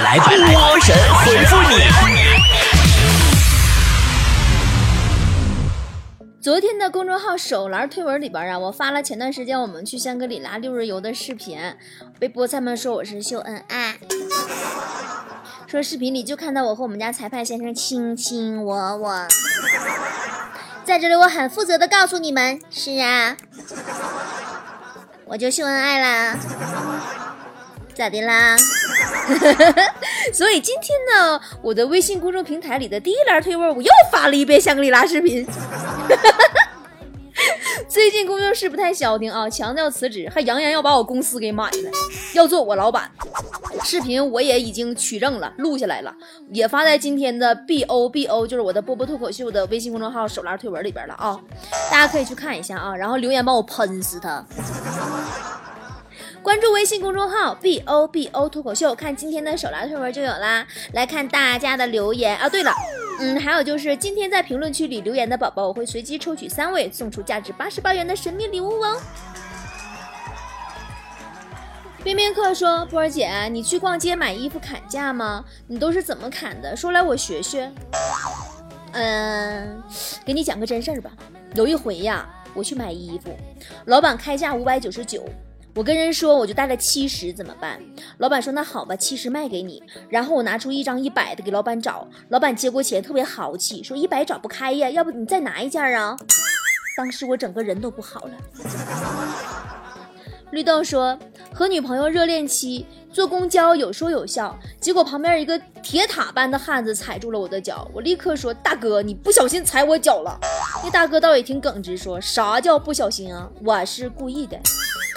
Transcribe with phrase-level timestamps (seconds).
[0.00, 1.76] 来波神回复你。
[6.40, 11.58] 昨天的公众号手栏推文里边啊，我发了前段时间我们去香格里拉六日游的视频，
[12.18, 13.96] 被菠菜们说我是秀恩爱，
[15.68, 19.28] 说视频里就看到我和我们家裁判先生卿卿我我。
[20.84, 23.36] 在这里我很负责的告诉你们，是啊，
[25.26, 26.36] 我就秀恩爱啦，
[27.94, 28.56] 咋的啦？
[30.32, 35.46] 所以今天呢，我的微信公众平台里的第一栏推文，我又发了一遍香格里拉视频。
[37.88, 41.90] 最近工作室不太消停啊，强调辞职，还扬言要把我公司给买了，
[42.34, 43.10] 要做我老板。
[43.84, 46.14] 视频我也已经取证了，录下来了，
[46.50, 51.38] 也发在今天的 B O B O，就是我的波波脱口秀的微信公众号手栏推文里边了啊，
[51.90, 54.44] 大家可以去看一下啊，然后留言帮我喷死他。
[56.42, 60.66] 关注微信公众号 B O B O 脱口秀，看今天的手拉推文就有啦。
[60.92, 62.74] 来看大家的留言啊，对了，
[63.20, 69.00] 嗯，还有就是今天在评论区里留言的宝宝，我会随机抽取三位，送出价值八十八元的神秘礼物哦。
[72.02, 75.44] 边边客说：“波儿姐，你去逛街买衣服砍价吗？
[75.68, 76.74] 你都是怎么砍的？
[76.74, 77.70] 说来我学学。”
[78.90, 79.80] 嗯，
[80.24, 81.12] 给你讲个真事儿吧。
[81.54, 83.30] 有一回呀，我去买衣服，
[83.84, 85.24] 老板开价五百九十九。
[85.74, 87.80] 我跟人说，我就带了七十，怎么办？
[88.18, 89.82] 老板说那好吧，七十卖给你。
[90.10, 96.14] 然后我拿出一张一百的给老板找，老板接过钱特别豪气，说一百找不开呀，要不你再拿一件啊？
[96.94, 98.32] 当时我整个人都不好了。
[100.52, 101.18] 绿豆说
[101.54, 110.38] 和女朋友热恋期坐公交有说有笑，结果旁边一个铁塔般的汉子踩住了我的脚，我立刻说大哥你不小心踩我脚了。
[110.84, 113.48] 那大哥倒也挺耿直，说啥叫不小心啊？
[113.64, 114.60] 我是故意的。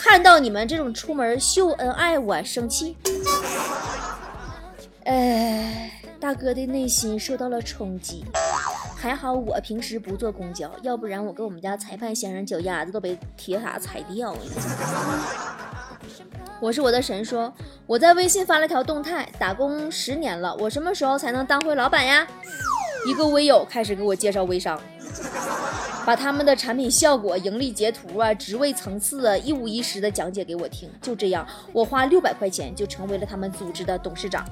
[0.07, 2.95] 看到你们这种出门秀恩爱，我生气。
[5.05, 8.23] 哎，大哥的内心受到了冲击。
[8.95, 14.39] 还好我平时不坐公交，要不然我跟我们家裁判先生脚丫子都被铁塔踩掉了。
[16.59, 17.51] 我是我的神说，
[17.87, 22.27] 我在微信发了条动态，打工十年了，我什么时候才能当回老板呀？
[23.07, 24.79] 一个微友开始给我介绍微商。
[26.05, 30.87] 把他们的产品效果、盈利截图啊、职位层次啊，一五一十的讲解给我听。
[31.01, 34.45] 就这样，我花六百块钱就成为了他们组织的董事长。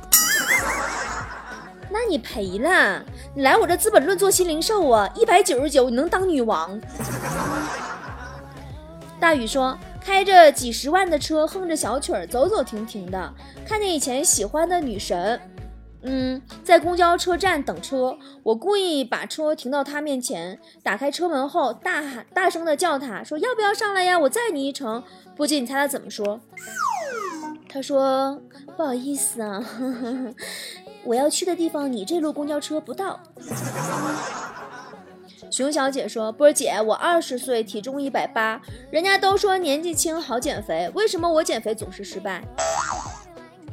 [1.91, 3.05] 那你赔了，
[3.35, 6.81] 你来我这《资本论》做新零售啊，一百九十九你能当女王。
[9.21, 13.31] 大宇说，开着几十万的车，哼着小曲儿，走走停停的，
[13.63, 15.39] 看见以前喜欢的女神。
[16.05, 24.19] 嗯，在公交车站等车，我故意把车停到他面前，打开车门后，大喊大声的叫他说：“要不要上来呀？
[24.19, 25.01] 我载你一程。”
[25.35, 26.39] 不仅你猜他怎么说？
[27.69, 28.39] 他说
[28.77, 29.63] ：“不好意思啊，
[31.05, 33.19] 我要去的地方你这路公交车不到。”
[35.49, 42.43] 熊小姐说：“波姐，我二十岁，体重一百八，人家都说年纪轻好减肥，为什么我减肥总是失败？”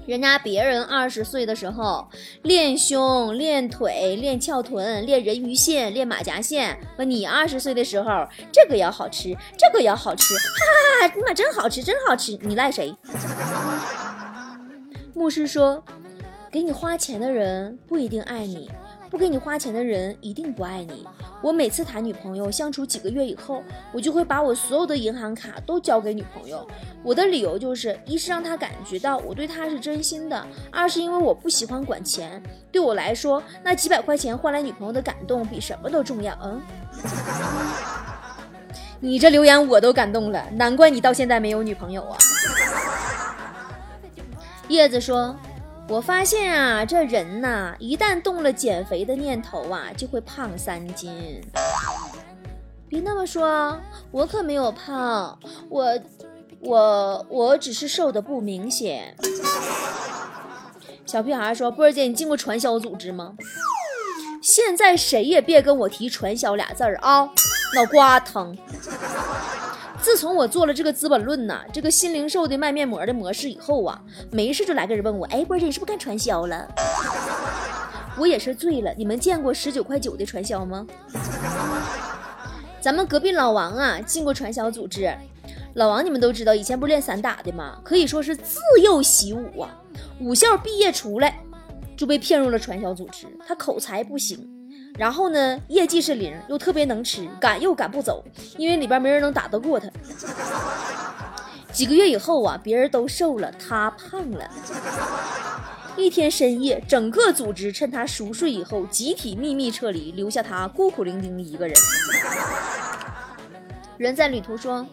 [0.06, 2.08] 人家别人二十岁的时候
[2.42, 10.40] 练胸、练腿、练翘臀、练人鱼线、练马甲线，那你二十岁的时候这个也好吃，这个也好吃，哈
[11.02, 11.14] 哈哈！
[11.14, 12.94] 你妈真好吃，真好吃，你赖谁？
[15.14, 15.84] 牧师说，
[16.50, 18.70] 给你花钱的人不一定爱你。
[19.10, 21.04] 不给你花钱的人一定不爱你。
[21.42, 23.62] 我每次谈女朋友，相处几个月以后，
[23.92, 26.64] 我就会把我所有的银行卡都交给女朋友。
[27.02, 32.40] 我的理由就是：一是让她感觉到我对她是真心的；二是因为我不喜欢管钱。
[32.70, 36.38] 对我来说，那几百块钱换来女朋友的感动，比什么都重要。
[36.44, 36.62] 嗯，
[39.00, 42.16] 你这留言我都感动了，难怪你到现在没有女朋友啊。
[44.68, 45.34] 叶子说。
[45.90, 51.42] 我发现啊，这人呐，一旦动了减肥的念头啊，就会胖三斤。
[52.88, 53.76] 别那么说，
[54.12, 55.36] 我可没有胖，
[55.68, 55.98] 我，
[56.60, 59.16] 我，我只是瘦的不明显。
[61.04, 63.34] 小屁孩说：“波儿姐，你进过传销组织吗？
[64.40, 67.28] 现在谁也别跟我提传销俩字儿啊，
[67.74, 68.56] 脑瓜疼。”
[70.10, 74.02] 自从我做了这个《资本论》呐，这个新零售的卖面膜的模式以后啊，
[74.32, 76.66] 没事就来个人问我，哎，波姐你是不是干传销了？
[78.18, 78.92] 我也是醉了。
[78.96, 80.84] 你们见过十九块九的传销吗？
[82.80, 85.16] 咱们隔壁老王啊，进过传销组织。
[85.74, 87.78] 老王你们都知道，以前不是练散打的吗？
[87.84, 89.70] 可以说是自幼习武啊。
[90.18, 91.38] 武校毕业出来
[91.96, 94.59] 就被骗入了传销组织，他口才不行。
[94.98, 98.22] 然后呢，业绩是零，又特别能吃，赶又赶不走，
[98.56, 99.88] 因为里边没人能打得过他。
[101.72, 104.50] 几个月以后啊，别人都瘦了，他胖了。
[105.96, 111.76] 一天深夜，整个组织趁他熟睡以后，集体秘密撤离，留下他孤苦伶仃一个人。
[113.96, 114.86] 人在旅途说：“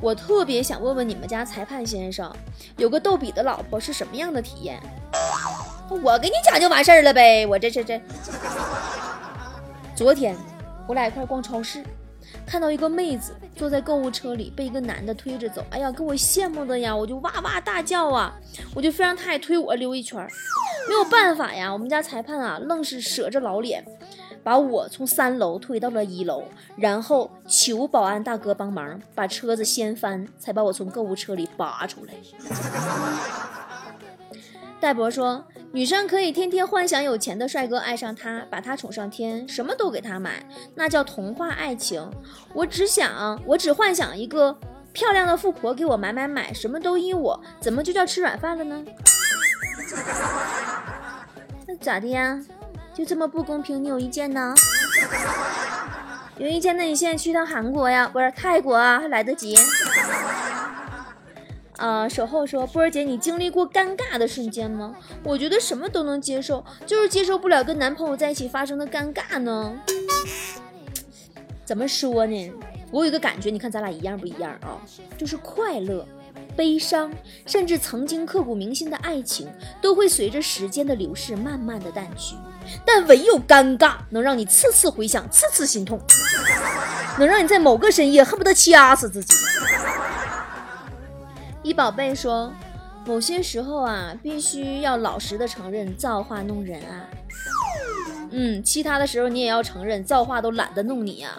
[0.00, 2.34] 我特别想问问你们家裁判先生，
[2.76, 4.80] 有个逗比的老婆是什么样的体验？”
[6.02, 8.00] 我给你讲就完事儿了呗，我这这这。
[10.00, 10.34] 昨天
[10.88, 11.84] 我俩一块逛超市。
[12.46, 18.34] 看到一个妹子坐在购物车里，被一个男的推着走，哎呀，给我羡慕的呀，我就哇哇大叫啊，
[18.74, 20.26] 我就非让他也推我溜一圈。
[20.88, 23.84] 没有办法呀，我们家裁判啊，愣是舍着老脸，
[24.42, 26.44] 把我从三楼推到了一楼，
[26.78, 32.14] 然后求保安大哥帮忙把车子掀翻，才把我从购物车里拔出来。
[34.80, 35.44] 戴博说。
[35.72, 40.44] 女生可以天天幻想有钱的帅哥爱上她，把她宠上天，什么都给她买，
[40.74, 42.10] 那叫童话爱情。
[42.52, 44.58] 我只想，我只幻想一个
[44.92, 48.84] 漂亮的富婆给我买买买，什么都依我，怎么就叫吃软饭了呢？
[51.68, 52.44] 那咋的呀？
[52.92, 53.80] 就这么不公平？
[53.80, 54.52] 你有意见呢？
[56.36, 59.54] 有意见，那你现在去趟韩国呀，不是泰国啊，还来得及。
[61.80, 64.94] 啊，守候说，波儿姐，你经历过尴尬的瞬间吗？
[65.24, 69.74] 我觉得什么都能接受，就是接受不了跟男朋友在一起发生的尴尬呢。
[71.64, 72.52] 怎么说呢？
[72.90, 74.76] 我有一个感觉，你看咱俩一样不一样啊？
[75.16, 76.06] 就是快乐、
[76.54, 77.10] 悲伤，
[77.46, 79.48] 甚至曾经刻骨铭心的爱情，
[79.80, 82.34] 都会随着时间的流逝慢慢的淡去。
[82.84, 85.98] 但唯有尴尬，能让你次次回想，次次心痛，
[87.18, 89.34] 能让你在某个深夜恨不得掐死自己。
[91.62, 92.52] 一宝贝说
[93.06, 97.06] ：“某些时候啊，必须要老实的承认造化弄人啊。
[98.30, 101.36] 嗯，其他的时候你也要承认造化都懒得弄你呀。”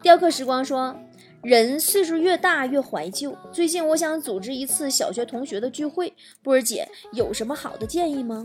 [0.00, 0.96] 雕刻时光说
[1.42, 3.36] ：“人岁数越大越怀旧。
[3.52, 6.12] 最近我想组织一次小学同学的聚会，
[6.42, 8.42] 波儿姐有什么好的建议吗？”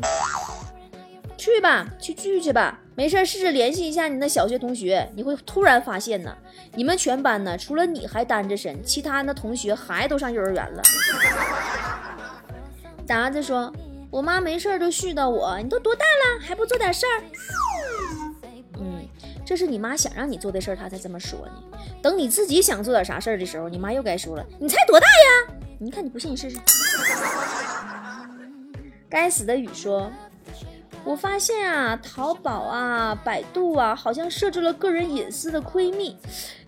[1.37, 2.79] 去吧，去聚去吧。
[2.97, 6.35] 没事，试着联系一下你那小学同学，你会突然发现呢，
[6.73, 10.81] 你们全班呢，除了你还单着身，其他那同学孩子都上幼儿园了。
[13.05, 13.71] 达子说
[14.09, 17.21] ：“我妈没事就絮叨我，你都多大了还不做点事儿？”
[18.81, 19.07] 嗯，
[19.45, 21.53] 这是你妈想让你做的事儿，她才这么说呢。
[22.01, 25.53] 等你自己想做点啥事儿的时候，你妈又该说了：“你才多大呀？
[25.77, 26.57] 你看你不信，你试试。”
[29.07, 30.11] 该死的雨说。
[31.07, 36.17] 我发现啊，淘宝啊、百度啊，好像设置了个人隐私的窥密，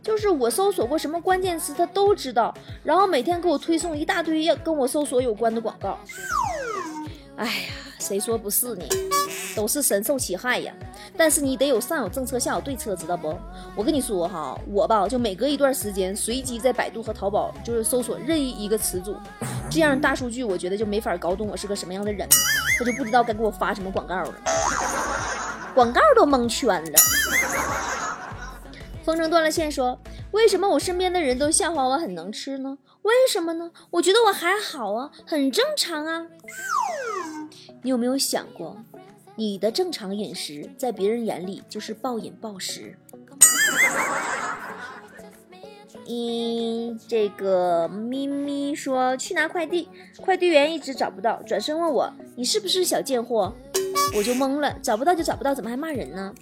[0.02, 6.00] 就是我搜索过什么关键词，他都知道，然后每天给我推送一大堆要跟我搜索有关的广告。
[7.36, 8.86] 哎呀，谁说不是呢？
[9.60, 10.74] 都是深受其害呀。
[11.18, 13.38] 但是你得有上有政策，下有对策，知道不？
[13.76, 19.18] 我跟你说哈，我吧就每隔一段时间随机在百度和淘宝就是搜索任意一个词组，
[19.70, 22.26] 这样大数据我觉得就没法搞懂我是个什么样的人。
[22.78, 24.34] 他就不知道该给我发什么广告了，
[25.76, 27.00] 广告都蒙圈了。
[29.04, 30.00] 风筝断了线说
[30.32, 32.78] ：“为什么我身边的人都笑话我很能吃呢？
[33.02, 33.72] 为什么呢？
[33.92, 36.28] 我觉得我还好啊，很正常啊。
[37.82, 38.78] 你有没有想过，
[39.36, 42.98] 你的正常饮食在别人眼里就是暴饮暴食？”
[46.12, 49.88] 嗯，这个咪咪说去拿快递，
[50.20, 53.54] 快递员一直找不到，转身问我你是不是小贱货，
[54.16, 56.34] 我就懵了，找不到就找不到，怎么还骂人呢？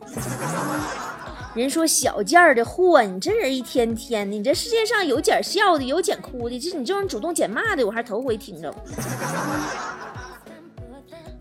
[1.54, 8.74] 人说小件儿的货，你这人一天天的，你这世界上有捡笑的，有捡哭的，就你这种主动捡骂的，我还头回听着。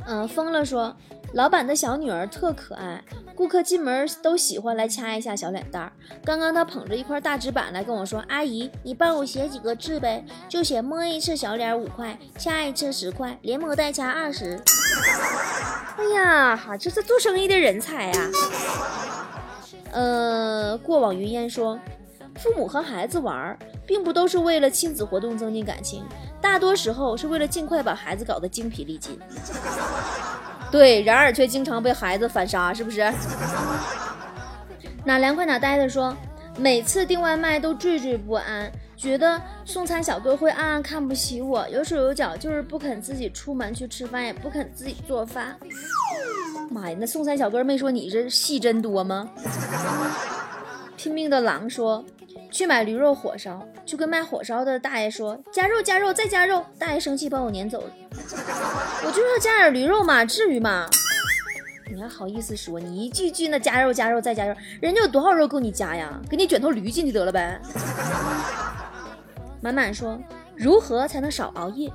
[0.05, 0.97] 嗯，疯了说。
[1.33, 3.03] 老板的小女儿特可爱，
[3.35, 5.93] 顾客进门都喜欢来掐一下小脸蛋儿。
[6.25, 14.59] 刚刚她捧着一块大纸板来跟我说：“阿姨，你帮我写几个字呗，就写摸一次小脸五块，掐一次十块，连摸带掐二十。”
[15.99, 18.31] 哎呀，哈，这是做生意的人才呀！
[19.93, 21.79] 呃，过往云烟说，
[22.37, 26.05] 父母和孩子玩，并不都是为了亲子活动增进感情，
[26.41, 29.19] 大多时候是为了尽快把孩子搞得精疲力尽。
[30.77, 33.01] 对，然而却经常被孩子反杀，是不是？
[35.07, 36.15] 哪凉快哪呆的说，
[36.59, 45.57] 每次订外卖都惴惴不安，觉得送餐小哥会暗暗看不起我，有手有脚，就是不肯自己出门去吃饭，也不肯自己做饭。
[46.71, 49.31] 妈呀，那送餐小哥没说你这戏真多吗？
[50.97, 52.05] 拼命的狼说。
[52.49, 57.91] 去买驴肉火烧，就跟卖火烧的大爷说加肉加肉再加肉，大爷生气把我撵走了。
[58.13, 60.89] 我就说加点驴肉嘛，至于吗？
[61.91, 62.79] 你还好意思说？
[62.79, 66.21] 你一句句那加肉加肉再加肉，人家有多少肉够你加呀？
[66.31, 67.61] 给你卷头驴进去得了呗。
[69.61, 70.19] 满满说
[70.55, 71.91] 如何才能少熬夜？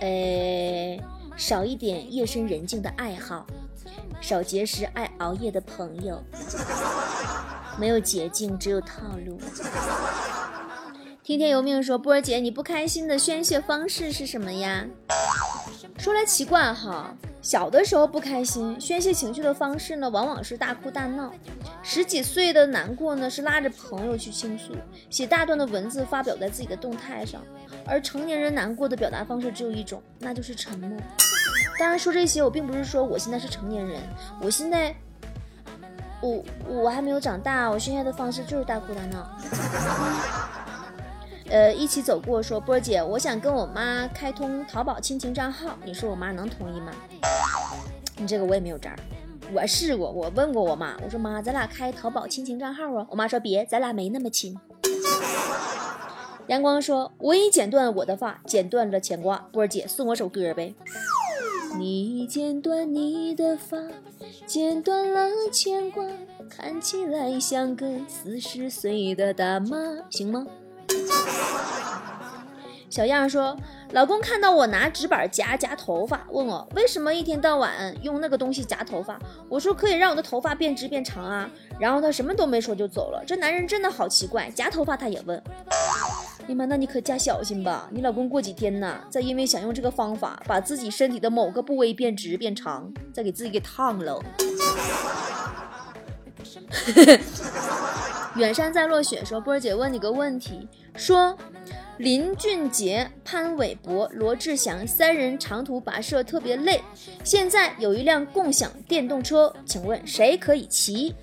[0.00, 0.98] 呃，
[1.36, 3.46] 少一点夜深人静的爱好，
[4.20, 6.22] 少结识爱熬夜的朋友。
[7.78, 9.38] 没有捷径，只有套路。
[11.22, 14.84] 听天由命说，波儿姐，你不开心的宣泄方式是什么呀？
[15.98, 21.30] 说来奇怪哈，小的时候不开心，宣泄情绪的方式呢，往往是大哭大闹；
[21.82, 24.72] 十几岁的难过呢，是拉着朋友去倾诉，
[25.10, 27.40] 写大段的文字发表在自己的动态上；
[27.84, 30.98] 而成年人难过的表达方式只有一种，那就是沉默。
[31.78, 34.00] 当然说这些，我并不是说我现在是成年人，
[34.40, 34.96] 我现在。
[36.20, 39.28] 我我还没有长大，我现在的方式就是大哭大闹。
[41.50, 46.92] 呃，一起走过说，波儿姐，我想跟我妈开通淘宝亲情账号，你说我妈能同意吗？
[48.16, 48.96] 你这个我也没有招儿，
[49.52, 53.06] 我试过，我问过我妈，我说妈，咱俩开淘宝亲情账号啊？
[53.10, 54.58] 我妈说别，咱俩没那么亲。
[56.48, 60.74] 阳光说，我已剪断我的发，剪断了牵挂，波儿姐送我首歌呗。
[61.76, 63.76] 你剪断你的发，
[64.46, 66.04] 剪断了牵挂，
[66.48, 69.76] 看起来像个四十岁的大妈，
[70.10, 70.46] 行吗？
[72.88, 73.54] 小样说，
[73.92, 79.18] 老公看到我拿纸板夹夹头发，问我为什么一天到晚用那个东西夹头发。
[79.48, 81.48] 我说可以让我的头发变直变长啊。
[81.78, 83.22] 然后他什么都没说就走了。
[83.26, 85.40] 这男人真的好奇怪，夹头发他也问。
[86.48, 87.86] 哎妈，那你可加小心吧！
[87.92, 94.18] 你老公过几天呢，再因为想用这个方法把自己身体的某个部位变直变长，再给自己给烫了。
[98.36, 101.36] 远山在落雪说：“波儿姐问你个问题，说
[101.98, 106.80] 林俊杰、潘玮柏、罗志祥三人长途跋涉特别累，
[107.22, 111.14] 现在有一辆共享电动车，请问谁可以骑？”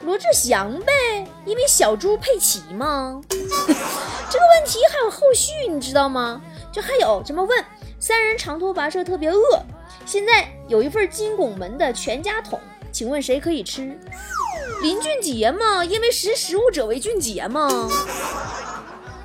[0.00, 3.20] 罗志祥呗，因为小猪佩奇吗？
[4.30, 6.40] 这个问题还有后续，你知道吗？
[6.72, 7.64] 就还有这么问：
[8.00, 9.62] 三人长途跋涉特别饿，
[10.04, 12.58] 现在有一份金拱门的全家桶，
[12.90, 13.98] 请问谁可以吃？
[14.82, 15.84] 林俊杰吗？
[15.84, 17.68] 因为识时务者为俊杰吗？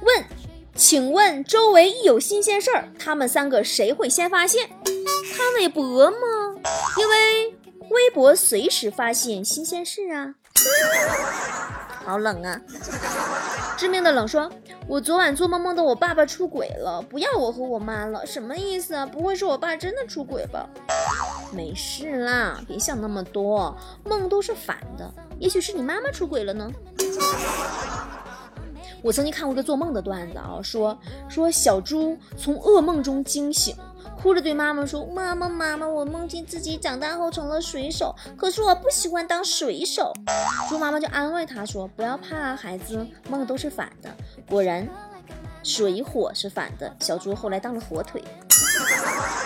[0.01, 0.25] 问，
[0.75, 4.69] 请问周围一有新鲜事儿，他们三个谁会先发现？
[4.85, 6.17] 潘玮柏吗？
[6.97, 7.55] 因为
[7.89, 10.35] 微博随时发现新鲜事啊。
[12.05, 12.61] 好冷啊！
[13.79, 14.51] 致命的冷说
[14.89, 19.05] ：“我昨晚做梦梦到我爸爸出轨了，不要我和我妈了，什么意思啊？
[19.05, 20.67] 不会是我爸真的出轨吧？”
[21.55, 25.09] 没事啦，别想那么多，梦都是反的，
[25.39, 26.69] 也许是你妈妈出轨了呢。
[29.01, 33.73] 我曾经看过个做梦的段子啊，说说小猪从噩梦中惊醒。
[34.21, 40.11] 哭着对妈妈说：“妈妈，妈妈，我梦见自己长大后成了水手，可是我不喜欢当水手。”
[40.67, 44.09] 猪妈妈就安慰他说：“不要怕，孩子，梦都是反的。”
[44.49, 44.85] 果然，
[45.63, 48.21] 水火是反的，小猪后来当了火腿。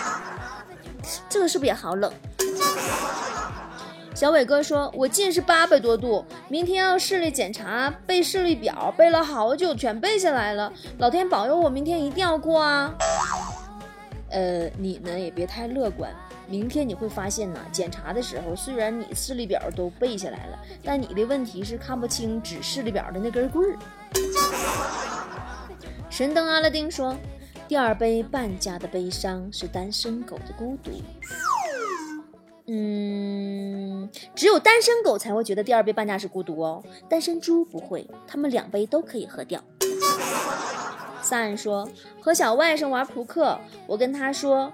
[1.30, 2.12] 这个是不是也好冷？
[4.12, 10.72] 小伟哥说：“我近视八百多度，明天要视力检查，背视力表背了好久，全背下来了。
[10.98, 12.92] 老天保佑我明天一定要过啊！”
[14.34, 16.12] 呃，你呢也别太乐观。
[16.48, 23.78] 明天你会发现呢，检查的时候虽然你视力表都背下来了，但你的问题是看不清指视力表的那根棍儿。
[26.10, 27.16] 神灯阿拉丁说
[27.68, 30.90] ：“第二杯半价的悲伤是单身狗的孤独。”
[32.66, 39.62] 嗯，只有单身狗才会觉得第二杯半价是孤独哦，单身猪不会，他们两杯都可以喝掉。
[41.24, 41.88] 三说
[42.20, 44.70] 和小外甥玩扑克，我跟他说，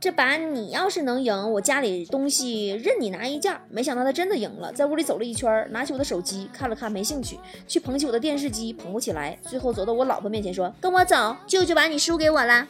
[0.00, 3.54] 这把你要是能赢，我家里东西任你拿一件。
[3.68, 7.38] 没想到他真的赢了，在屋里走了一圈，拿起我的手机看了看，没兴趣，
[7.68, 12.66] 去捧起我的电视机，捧不起来，最后走到我老婆面前说：“跟我走，舅舅把你输给我了。”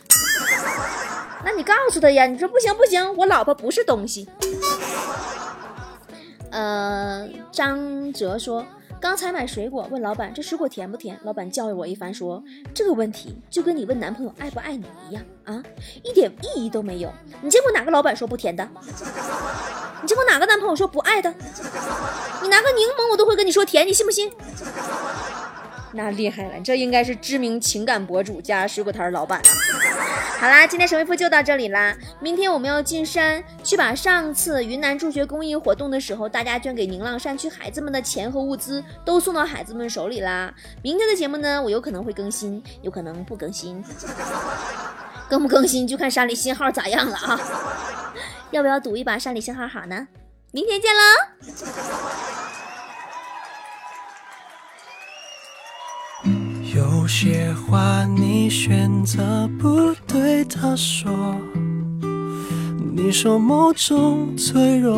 [1.44, 4.28] 那你告诉他呀，你说不行不行，我老婆不是东西。
[6.50, 8.66] 呃，张哲说。
[9.00, 11.18] 刚才买水果，问老板这水果甜不甜？
[11.24, 12.42] 老板教育我一番，说
[12.74, 15.62] 这个问题就跟你问男朋友爱不爱你一样啊，
[16.02, 17.10] 一点意义都没有。
[17.40, 18.68] 你见过哪个老板说不甜的？
[20.02, 21.32] 你见过哪个男朋友说不爱的？
[22.42, 24.30] 你拿个柠檬，我都会跟你说甜，你信不信？
[25.92, 29.50] 那厉害了，这应该是知名情感博主加水果摊老板啊。
[30.40, 31.94] 好啦，今天神回复就到这里啦。
[32.18, 40.50] 明天我们要进山去把上次云南助学公益活动的时候，大家捐给宁浪山区孩子们的钱和物资都送到孩子们手里啦。
[40.82, 43.84] 明天的节目呢，我有可能会更新，有可能不更新，
[45.28, 47.40] 更不更新就看山里信号咋样了啊。
[48.50, 50.08] 要不要赌一把山里信号好呢？
[50.52, 51.00] 明天见喽。
[56.72, 59.92] 有些话你选择不
[60.60, 61.10] 他说，
[62.94, 64.94] 你说某种脆弱，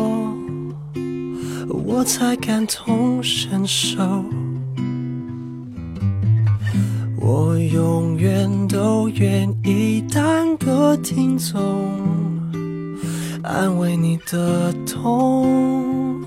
[1.69, 4.03] 我才感同身受。
[7.15, 11.87] 我永远都愿意当个听众，
[13.41, 16.21] 安慰你的痛，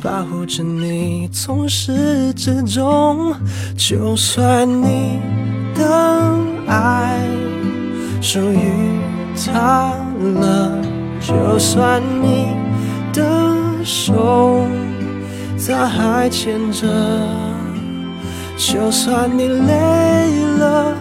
[0.00, 3.34] 保护着你从始至终。
[3.76, 5.18] 就算你
[5.74, 7.26] 的爱
[8.20, 9.00] 属于
[9.46, 9.94] 他
[10.40, 10.78] 了，
[11.20, 12.48] 就算你
[13.12, 13.22] 的
[13.82, 14.66] 手
[15.66, 16.86] 他还牵着。
[18.56, 19.74] 就算你累
[20.58, 20.94] 了，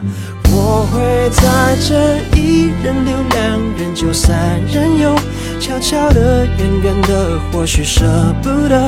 [0.52, 5.14] 我会在这一人留两人就三人游，
[5.60, 8.06] 悄悄的、远远的，或许舍
[8.42, 8.88] 不得；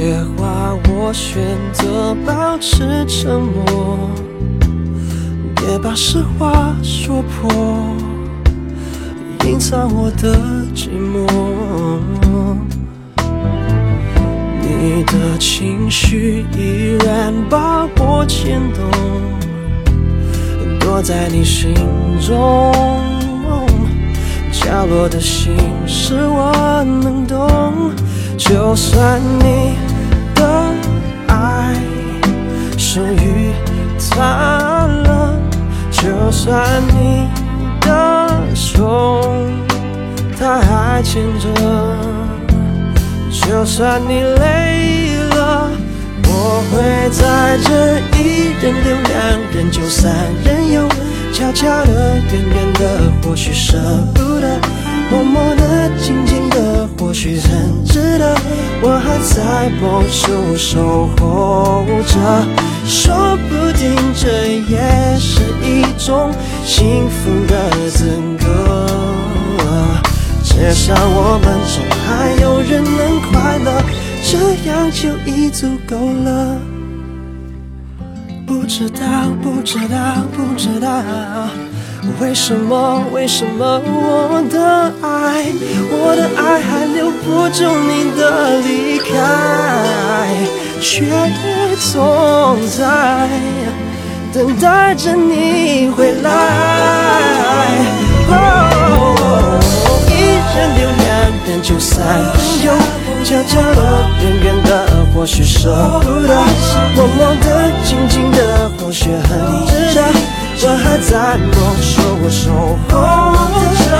[0.00, 3.98] 些话我选择保持沉默，
[5.56, 7.50] 别把实话说破，
[9.44, 10.38] 隐藏我的
[10.72, 11.26] 寂寞。
[14.62, 18.88] 你的情绪依然把我牵动。
[20.78, 21.74] 躲在你心
[22.20, 22.72] 中
[24.52, 25.56] 角落的心
[25.88, 27.90] 事，我能懂。
[28.36, 29.74] 就算你
[32.98, 33.52] 终于
[34.10, 35.32] 他了，
[35.92, 37.28] 就算你
[37.80, 39.22] 的手
[40.36, 41.48] 他还牵着，
[43.30, 45.70] 就算你累了。
[46.24, 49.14] 我会在这一人留两
[49.54, 50.12] 人就三
[50.44, 50.88] 人游，
[51.32, 53.78] 悄悄的、远远的，或许舍
[54.12, 54.58] 不得；
[55.08, 58.34] 默默的、静静的，或许很值得。
[58.82, 62.18] 我还在某处守候着，
[62.88, 64.26] 说不定这
[64.68, 66.32] 也是一种
[66.64, 68.86] 幸福的资格。
[70.42, 73.82] 至少我们中还有人能快乐。
[74.30, 74.36] 这
[74.68, 76.58] 样就已足够了。
[78.46, 79.00] 不知道，
[79.42, 81.02] 不知道，不知道，
[82.20, 85.46] 为什么，为什么我的爱，
[85.90, 89.06] 我的爱还留不住你的离开，
[90.80, 91.04] 却
[91.92, 93.28] 总在
[94.32, 96.28] 等待着你回来。
[100.08, 100.12] 一
[100.56, 101.06] 人留两
[101.46, 102.32] 人就三人
[102.64, 102.72] 游。
[103.24, 103.80] 悄悄的，
[104.22, 104.70] 远远的，
[105.12, 106.32] 或许舍不得；
[106.94, 107.46] 默默的，
[107.84, 109.28] 静静的，或许很
[109.66, 109.98] 值得。
[110.60, 111.90] 我还在某处
[112.30, 112.40] 守
[112.88, 112.94] 候
[113.84, 113.90] 着，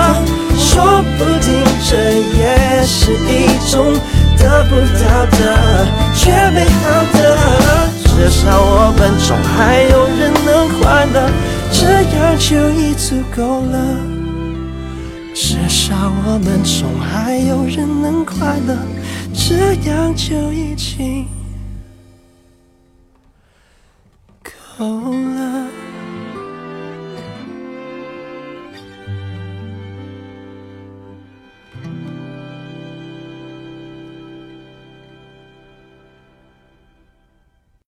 [0.57, 0.67] 说
[1.19, 1.47] 不定
[1.85, 1.91] 这
[2.39, 2.41] 也
[2.87, 3.29] 是一
[3.71, 3.77] 种
[4.39, 5.39] 得不到的
[6.15, 6.81] 却美好
[7.13, 7.19] 的。
[8.03, 11.17] 至少我们中还有人能快乐，
[11.73, 13.77] 这样就已足够了。
[15.35, 15.95] 至少
[16.27, 18.77] 我们中还有人能快乐。
[19.33, 21.27] 这样就已经
[24.79, 25.68] 够了。